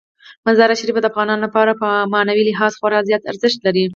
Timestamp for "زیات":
3.09-3.23